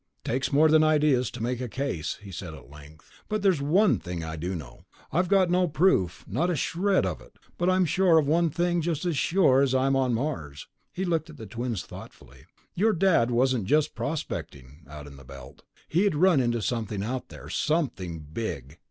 "Takes 0.23 0.51
more 0.51 0.67
than 0.67 0.83
ideas 0.83 1.29
to 1.29 1.43
make 1.43 1.61
a 1.61 1.69
case," 1.69 2.17
he 2.23 2.31
said 2.31 2.55
at 2.55 2.71
length. 2.71 3.11
"But 3.29 3.43
there's 3.43 3.61
one 3.61 3.99
thing 3.99 4.23
I 4.23 4.35
do 4.35 4.55
know. 4.55 4.81
I've 5.11 5.27
got 5.27 5.51
no 5.51 5.67
proof, 5.67 6.25
not 6.27 6.49
a 6.49 6.55
shred 6.55 7.05
of 7.05 7.21
it, 7.21 7.33
but 7.59 7.69
I'm 7.69 7.85
sure 7.85 8.17
of 8.17 8.25
one 8.25 8.49
thing 8.49 8.81
just 8.81 9.05
as 9.05 9.15
sure 9.15 9.61
as 9.61 9.75
I'm 9.75 9.95
on 9.95 10.15
Mars." 10.15 10.65
He 10.91 11.05
looked 11.05 11.29
at 11.29 11.37
the 11.37 11.45
twins 11.45 11.85
thoughtfully. 11.85 12.47
"Your 12.73 12.93
dad 12.93 13.29
wasn't 13.29 13.65
just 13.65 13.93
prospecting, 13.93 14.87
out 14.89 15.05
in 15.05 15.17
the 15.17 15.23
Belt. 15.23 15.61
He'd 15.87 16.15
run 16.15 16.41
onto 16.41 16.61
something 16.61 17.03
out 17.03 17.29
there, 17.29 17.47
something 17.47 18.21
big." 18.21 18.79